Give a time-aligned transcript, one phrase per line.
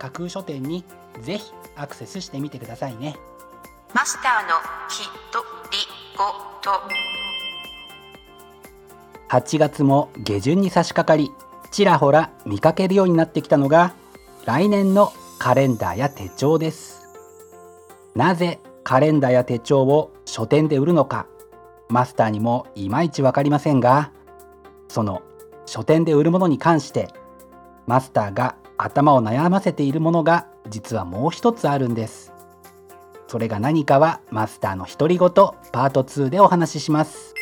[0.00, 0.82] 架空書店に
[1.20, 3.16] ぜひアクセスしてみてくださいね。
[3.94, 4.56] マスターの
[4.88, 5.78] ひとり
[6.16, 6.24] ご
[6.62, 6.70] と。
[9.28, 11.30] 8月も下旬に差し掛かり
[11.70, 13.92] ちらほら見かけるようになってきたのが
[14.46, 17.06] 来年のカレンダーや手帳です。
[18.14, 21.26] なぜカレンダーや手帳を書店で売るのか
[21.90, 24.12] マスターにもいまいち分かりませんが
[24.88, 25.22] その
[25.66, 27.08] 書店で売るものに関して
[27.86, 32.32] マスターが頭を悩ませているものが実はもう一つあるんです。
[33.28, 37.34] それが何かはマスターの独り言パート2でお話しします。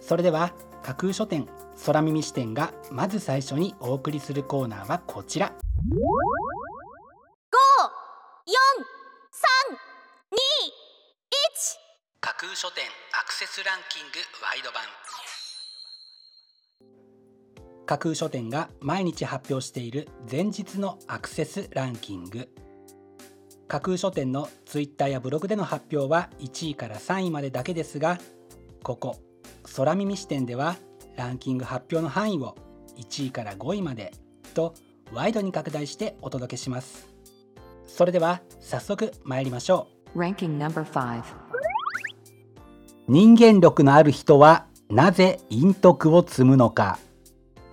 [0.00, 1.46] それでは架空書店
[1.84, 5.52] 空耳視点がまず最初にお送りするコーナーはこちら。
[12.20, 14.82] 架空書店アクセスランキングワイド版
[17.90, 22.48] 架空書店が毎日発表している前日のアクセスランキング。
[23.66, 28.20] 架空書店のツイッターやブログでの発表は1位から3位までだけですが
[28.84, 29.16] ここ
[29.74, 30.76] 空耳視点では
[31.16, 32.54] ランキング発表の範囲を
[32.96, 34.12] 1位から5位まで
[34.54, 34.74] と
[35.12, 37.08] ワイドに拡大してお届けします。
[37.88, 40.16] それでは早速参りましょう。
[40.20, 41.24] Ranking number 5
[43.08, 47.00] 人間力のある人はなぜ陰徳を積むのか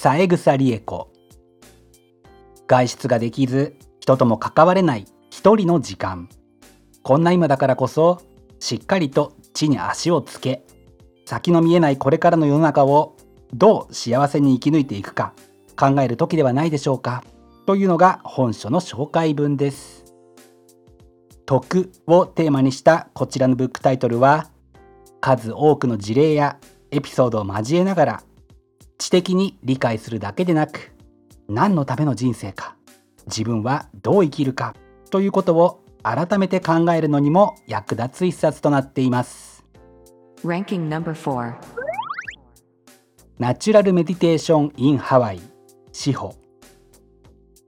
[0.00, 1.10] 三枝理恵子
[2.68, 6.28] 外出ができず人とも関われない一人の時間。
[7.02, 8.22] こんな今だからこそ
[8.60, 10.62] しっかりと地に足をつけ
[11.26, 13.16] 先の見えないこれからの世の中を
[13.52, 15.32] どう幸せに生き抜いていくか
[15.76, 17.24] 考える時ではないでしょうか
[17.66, 20.04] というのが本書の紹介文です。
[21.44, 24.48] 徳をテーマにしたこちらのブックタイトルは
[25.20, 26.60] 数多くの事例や
[26.92, 28.22] エピソードを交えながら
[28.98, 30.92] 知的に理解するだけでなく
[31.48, 32.76] 何のための人生か
[33.26, 34.74] 自分はどう生きるか
[35.10, 39.64] ということを改めて考えるのにも役立つ一冊となっています。
[40.44, 41.54] Ranking number 4
[43.38, 45.40] ナチュラルメディテーション・イン・ハワイ
[45.92, 46.34] 志保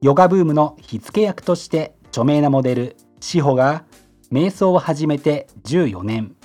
[0.00, 3.84] ヨガブームの火付け役として著名なモデル志保が
[4.32, 6.36] 瞑想を始めて14年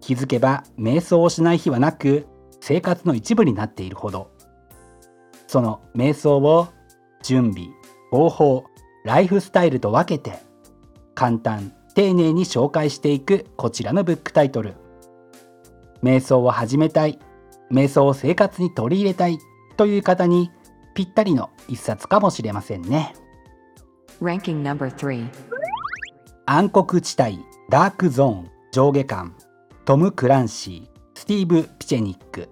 [0.00, 2.26] 気づけば瞑想をしない日はなく
[2.66, 4.30] 生活の一部になっているほど。
[5.46, 6.68] その瞑想を
[7.22, 7.68] 準備
[8.10, 8.64] 方法
[9.04, 10.38] ライフスタイルと分けて
[11.14, 14.76] 簡単丁寧に紹介していくこちらのブックタイトル。
[16.02, 17.18] 瞑想を始めたい
[17.70, 19.38] 瞑想を生活に取り入れたい
[19.76, 20.50] という方に
[20.94, 23.14] ぴったりの一冊かもしれませんね。
[24.22, 25.28] Ranking number 3
[26.46, 29.34] 暗黒地帯ダークゾーン上下巻。
[29.84, 30.93] トム・クランシー
[31.24, 32.50] スティーブ・ピチェニック。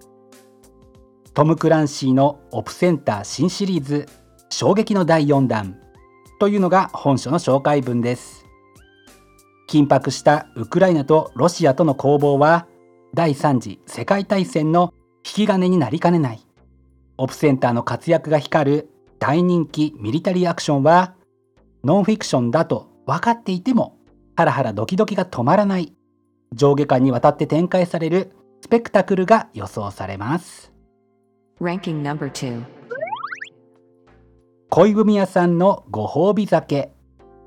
[1.35, 4.09] トム・クランシーのオプセンター新シリーズ
[4.49, 5.77] 衝撃の第4弾
[6.39, 8.47] というのが本書の紹介文です。
[9.69, 12.65] 緊迫したウクライナとロシアとの攻防は
[13.13, 16.41] 第3次世界大戦の引き金になりかねない。
[17.19, 18.89] オプセンターの活躍が光る
[19.19, 21.13] 大人気ミリタリーアクションは
[21.83, 23.99] ノンフィクションだと分かっていても
[24.35, 25.93] ハラハラドキドキが止まらない。
[26.53, 28.31] 上下間にわたって展開される
[28.63, 30.71] スペクタクルが予想されます。
[31.59, 32.63] Ranking number 2
[34.69, 36.93] 恋文屋さんのご褒美酒。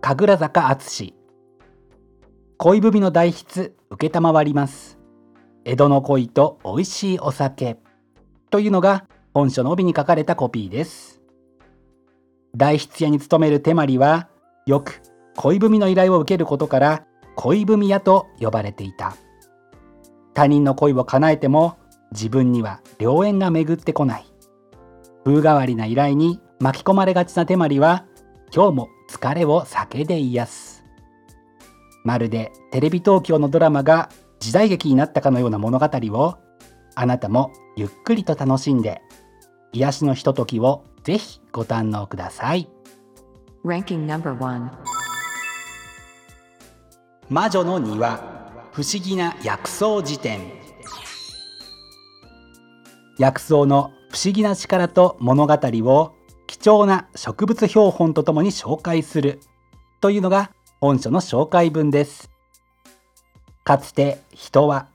[0.03, 1.15] 神楽坂淳
[2.59, 4.99] 恋文の代筆承ります。
[5.65, 7.79] 江戸の恋と美味しいお酒。
[8.51, 11.23] というのが本書の帯に書かれたコピーです。
[12.55, 14.29] 代筆屋に勤める手まりは
[14.67, 15.01] よく
[15.35, 19.17] 恋文の依頼を受けることから恋文屋と呼ばれていた
[20.37, 21.79] 他人の恋を叶えても
[22.13, 24.27] 自分には良縁が巡ってこない。
[25.25, 28.05] 風変わりな依頼に巻き込まれがちな手まりは
[28.55, 30.85] 今日も疲れを酒で癒す。
[32.05, 36.37] まるでテレビ東京のドラマが時代劇になったかのような物語を
[36.95, 39.01] あなたもゆっくりと楽しんで
[39.73, 42.69] 癒しのひとときをぜひご堪能ください.
[47.31, 48.36] 魔女の庭
[48.77, 50.53] 不思議な薬草辞典。
[53.19, 56.13] 薬草の不思議な力と物語を
[56.47, 59.41] 貴重な植物標本とともに紹介する
[60.03, 62.29] というのが本書の紹介文です。
[63.65, 64.89] かつて人は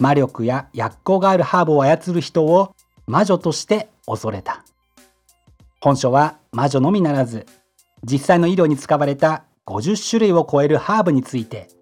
[0.00, 2.74] 魔力や薬効があるハーブを操る人を
[3.06, 4.64] 魔女として恐れた。
[5.80, 7.46] 本書は魔女のみならず
[8.02, 11.77] 実際の医療に使われた50種類を超えるハーブについて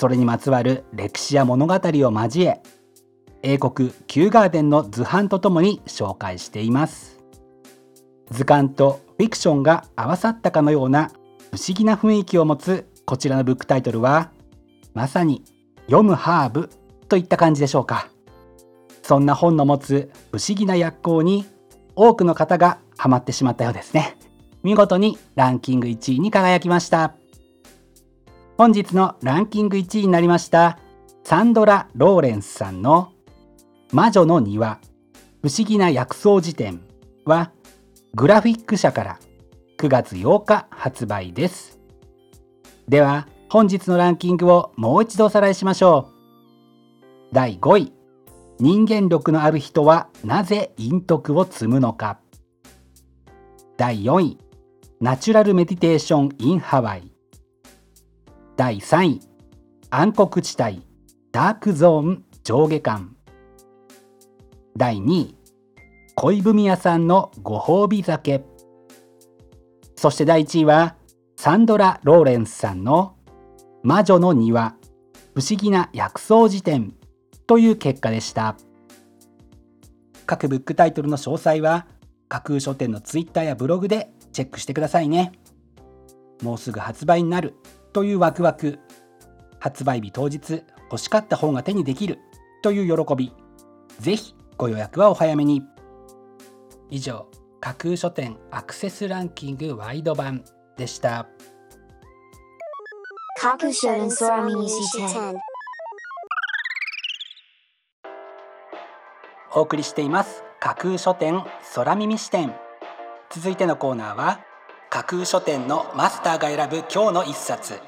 [0.00, 2.62] それにまつわる歴史や物語を交え
[3.42, 7.18] 英国キューガーデンの図版とともに紹介しています。
[8.30, 11.10] 図鑑とフィクションが合わさったかのような
[11.52, 14.30] 不思議な雰囲気を持つこちらのブックタイトルは
[14.94, 15.44] まさに
[15.84, 16.70] 読むハーブ
[17.10, 18.08] といった感じでしょうか。
[19.02, 21.44] そんな本の持つ不思議な薬効に
[21.94, 24.16] 多くの方がハマってしまったようですね。
[24.62, 27.19] 見事にランキング1位に輝きました。
[28.60, 30.78] 本日のランキング1位になりました
[31.24, 33.10] サンドラ・ローレンスさんの
[33.90, 34.80] 魔女の庭
[35.42, 36.82] 不思議な薬草辞典
[37.24, 37.52] は
[38.14, 39.18] グラフィック社から
[39.78, 41.78] 9月8日発売です。
[42.86, 47.32] では本日のランキングをもう一度おさらいしましょう。
[47.32, 47.94] 第5位
[48.58, 52.20] 人間力のある人はなぜ陰徳を積むのか。
[53.78, 54.38] 第4位
[55.00, 57.09] ナチュラルメディテーション in ハワイ。
[58.60, 59.20] 第3位。
[59.88, 60.82] 暗黒地帯。
[61.32, 62.24] ダークゾーン。
[62.44, 63.16] 上下巻。
[64.76, 65.34] 第2位。
[66.14, 68.44] 恋文屋さんのご褒美酒。
[69.96, 70.96] そして第1位は
[71.36, 73.16] サンドラ・ローレンスさんの
[73.82, 74.74] 魔女の庭。
[75.34, 76.94] 不思議な薬草辞典。
[77.46, 78.58] という結果でした。
[80.26, 81.86] 各ブックタイトルの詳細は
[82.28, 85.32] 架空書店のツイッターやブログでチェックしてくださいね。
[86.42, 87.54] もうすぐ発売になる。
[87.92, 88.78] というワクワク。
[89.58, 92.18] 発売日当日欲しかった本が手にできる。
[92.62, 93.32] という喜び。
[93.98, 95.62] ぜひご予約はお早めに。
[96.88, 97.26] 以上
[97.60, 100.44] 架空書店アクセスランキングワイド版
[100.76, 101.28] でした。
[103.38, 105.34] 架空書店空耳視点
[109.54, 110.44] お送りしています。
[110.60, 111.42] 架空書店
[111.74, 112.54] 空耳視点
[113.30, 114.40] 続いてのコーナーは
[114.92, 117.78] 架空書店のマスターが選ぶ今日の一冊。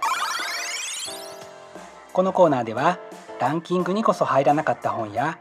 [2.12, 3.00] このコーナーでは
[3.40, 5.36] ランキングにこそ入らなかった本や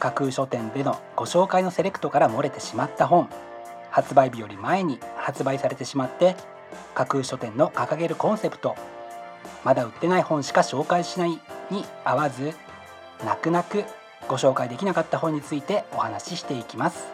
[0.00, 3.30] 架空書店でのご紹介のセレクトから漏れてしまった本
[3.90, 6.36] 発売日より前に発売されてしまって
[6.94, 8.76] 架空書店の掲げるコンセプト
[9.64, 11.30] まだ売ってない本しか紹介しない
[11.70, 12.52] に合わず
[13.24, 13.84] 泣く泣く
[14.28, 17.06] ご紹介できなかった本についてお話ししていきます。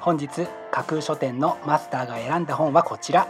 [0.00, 0.46] 本日
[0.78, 3.26] 架空書店のマスターが選んだ本はこちら。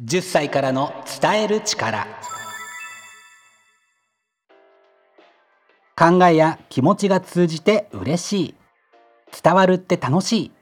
[0.00, 2.06] 10歳からの伝える力。
[5.98, 8.54] 考えや気持ちが通じて嬉しい。
[9.42, 10.52] 伝わるって楽しい。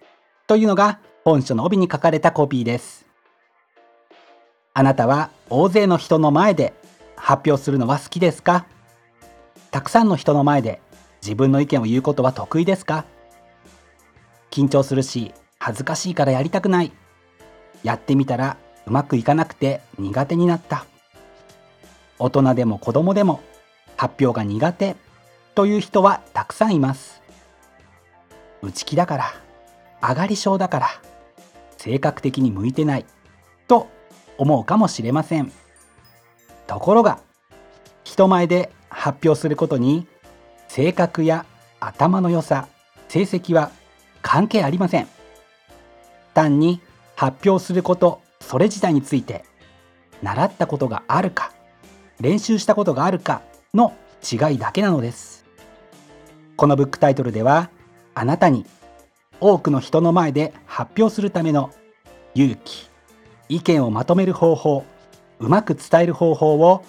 [0.47, 3.05] というのが本書の帯に書かれたコピーです。
[4.73, 6.73] あなたは大勢の人の前で
[7.15, 8.65] 発表するのは好きですか？
[9.71, 10.81] たくさんの人の前で
[11.21, 13.05] 自分の意見を言うことは得意ですか？
[14.51, 16.93] 緊張するし恥ずかしいからやりたくない。
[17.83, 20.87] やってみたらうまくいかなくて苦手になった。
[22.19, 23.41] 大人でも子供でも
[23.97, 24.97] 発表が苦手
[25.55, 27.21] という人はたくさんいます。
[28.63, 29.35] 内気だから
[30.03, 30.89] 上がり症だから
[31.77, 33.05] 性格的に向いてない
[33.69, 33.89] と
[34.37, 35.53] 思うかもしれません。
[36.67, 37.21] ところが
[38.05, 40.07] 人前で発表することに
[40.69, 41.47] 性格や
[41.81, 42.69] 頭の良さ
[43.09, 43.71] 成績は
[44.23, 45.09] 関係ありません。
[46.35, 46.81] 単に
[47.17, 49.45] 発表することそれ自体について
[50.23, 51.53] 習ったことがあるか
[52.21, 53.43] 練習したことがあるか
[53.75, 55.45] の違いだけなのです。
[56.57, 57.71] このブックタイトルでは
[58.15, 58.67] あなたに
[59.41, 61.71] 多くの人の前で発表するための
[62.35, 62.89] 勇気
[63.49, 64.85] 意見をまとめる方法
[65.39, 66.85] うまく伝える方法を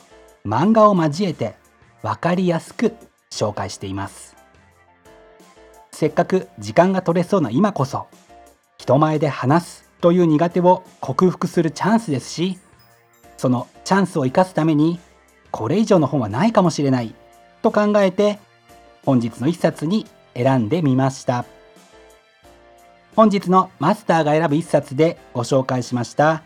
[0.45, 1.55] 漫画を交えて
[2.01, 2.93] 分かりやすく
[3.31, 4.38] 紹介しています。
[5.99, 8.07] せっかく時間が取れそうな今こそ
[8.77, 12.57] 人前で話すという苦手を克服するチャンスですし
[13.35, 14.97] そのチャンスを生かすために
[15.51, 17.13] これ以上の本はないかもしれない
[17.61, 18.39] と考えて
[19.03, 21.43] 本日の一冊に選んでみました。
[23.13, 26.43] 本日のマスターが選ぶ一冊でご紹介しました。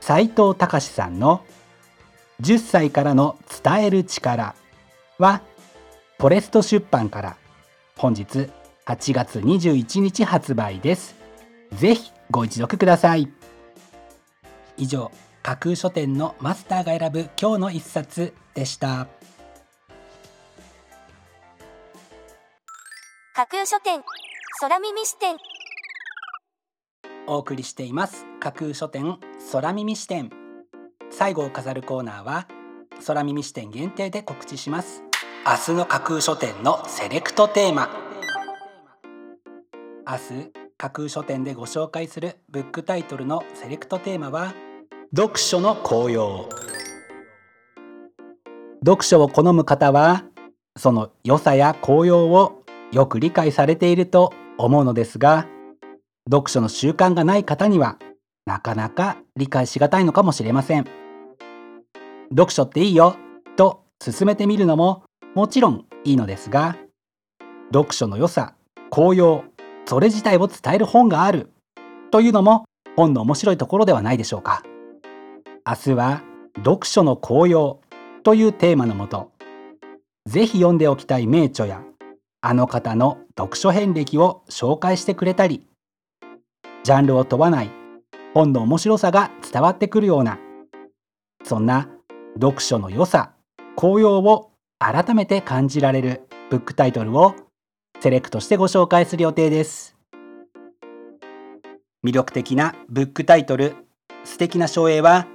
[0.00, 1.44] 斉藤隆さんの
[2.40, 4.56] 10歳からの伝える力
[5.18, 5.42] は
[6.18, 7.36] フォレスト出版から
[7.96, 8.50] 本日
[8.90, 11.14] 8月21日発売です。
[11.76, 13.30] ぜひご一読ください。
[14.76, 15.12] 以上
[15.44, 19.06] 架空書店のマスターが選ぶ今日の一冊でした。
[23.32, 24.02] 架空書店
[24.60, 25.36] 空耳視点。
[27.28, 28.26] お送りしています。
[28.40, 29.18] 架空書店
[29.52, 30.30] 空耳視点。
[31.10, 32.48] 最後を飾るコーナーは
[33.06, 35.04] 空耳視点限定で告知します。
[35.46, 38.09] 明日の架空書店のセレクトテーマ
[40.10, 44.54] 明日架空書店でご紹介するブックタイトルのセレクトテーマは
[45.14, 46.48] 読書の効用。
[48.84, 50.24] 読書を好む方は
[50.76, 55.46] その良さや効用をよく理解されていると思うのですが
[56.28, 57.96] 読書の習慣がない方には
[58.46, 60.88] なかなか理解しがたいのかもしれません。
[62.30, 63.14] 読書っていいよ
[63.54, 65.04] と勧めてみるのも
[65.36, 66.76] もちろんいいのですが
[67.72, 68.54] 読書の良さ
[68.90, 69.44] 効用
[69.86, 71.50] それ自体を伝える本がある。
[72.10, 72.64] というのも
[72.96, 74.62] 本の面白いところではないでしょうか。
[75.66, 76.22] 明日は
[76.56, 77.80] 読書の効用
[78.22, 79.30] というテーマのもと
[80.26, 81.82] ぜひ読んでおきたい名著や
[82.40, 85.66] あの方の読書遍歴を紹介してくれたり
[86.82, 87.70] ジャンルを問わない
[88.34, 90.38] 本の面白さが伝わってくるような
[91.44, 91.88] そんな
[92.34, 93.32] 読書の良さ
[93.76, 97.34] 効用を改めて感じられるブックタイトルを
[98.00, 99.94] セレクトしてご紹介する予定です。
[102.02, 103.74] 魅力的なブックタイトル
[104.24, 105.26] 素敵な書影は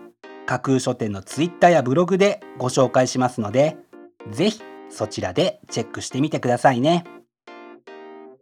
[0.48, 3.78] 架空書店のツイッターやブログでご紹介しますので
[4.32, 7.04] ぜひそちらでチェックしてみてくださいね。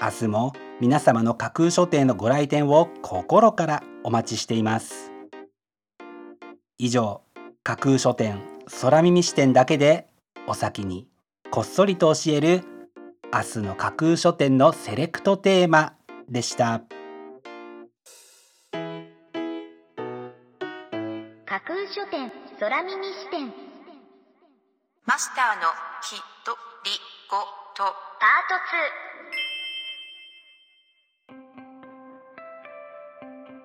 [0.02, 5.12] 明日も皆様の架空書店のご来店を心からお待ちしています。
[6.78, 7.22] 以上
[7.64, 8.42] 架空書店
[8.82, 10.08] 空耳視点だけで
[10.48, 11.08] お先に
[11.52, 12.64] こっそりと教える
[13.36, 15.96] 明日の架空書店のセレクトテーマ
[16.30, 16.84] でした。
[21.44, 23.52] 架空書店空耳視点。
[25.08, 25.62] マスターの
[26.04, 26.12] き
[26.46, 26.52] と
[26.86, 26.92] り
[27.28, 27.38] ご
[27.76, 27.92] と。
[28.20, 28.46] パー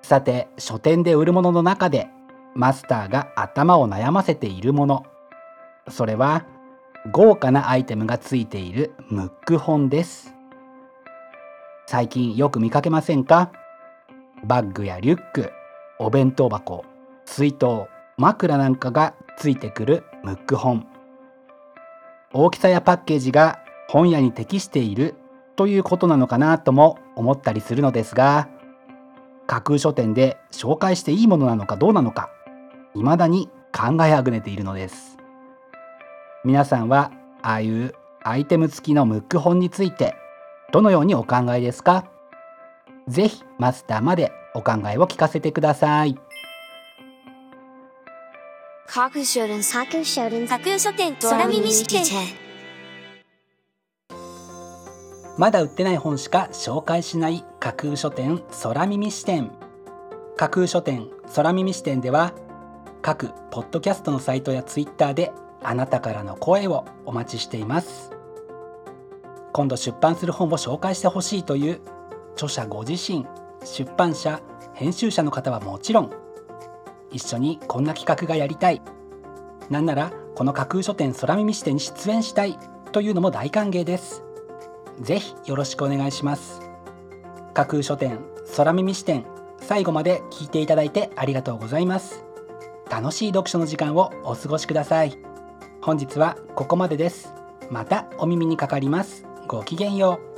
[0.01, 2.09] トさて書店で売るものの中で
[2.55, 5.05] マスターが頭を悩ませているもの。
[5.91, 6.47] それは
[7.11, 10.35] 豪華なアイテムがついているムック本です。
[11.87, 13.51] 最近よく見かけませんか？
[14.45, 15.51] バッグやリュック
[15.99, 16.85] お弁当箱
[17.25, 17.87] 水筒
[18.19, 20.87] 枕なんかがついてくるムック本。
[22.35, 25.15] 大きさやパッケージが本屋に適している
[25.57, 28.49] ということなのかなとも思ったりするのですが
[29.47, 32.29] 架空書店で紹介していいものなのかどうなのか
[32.95, 35.18] 未だに考えあぐねているのです。
[36.45, 37.11] 皆さんは
[37.43, 40.15] ああいうアイテム付きのムック本について
[40.73, 42.05] どのようにお考えですか？
[43.09, 46.17] ぜひマスターまでお考えを聞かせてください。
[48.87, 52.05] 架空書店架空書店架空書店空耳視点
[55.37, 59.51] まだ売ってない本しか紹介しない架空書店空耳視点。
[60.37, 62.33] 架空書店空耳視点では
[63.03, 68.13] 各ポッドキャストのサイトやツイッターであなたからの声をお待ちしています。
[69.53, 71.81] 今度出版する本を紹介してほしいという
[72.35, 73.27] 著者ご自身
[73.65, 74.41] 出版社
[74.75, 76.13] 編集者の方はもちろん
[77.11, 78.83] 一緒にこんな企画がやりたい。
[79.71, 82.59] なんならこの架空書店空耳視点に出演したい
[82.93, 84.23] というのも大歓迎です。
[85.01, 86.61] ぜひよろしくお願いします。
[87.55, 88.21] 架空書店
[88.57, 89.25] 空耳視点
[89.61, 92.25] 最後まで聞いていただいてありがとうございます。
[92.91, 95.28] 楽しい読書の時間をお過ごしください。
[95.89, 97.33] 本日はここまでです。
[97.71, 99.25] またお耳にかかります。
[99.47, 100.38] ごきげんよう。